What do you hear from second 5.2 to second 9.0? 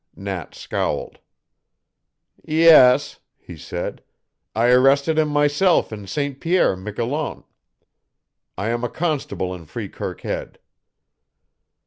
myself in St. Pierre, Miquelon. I am a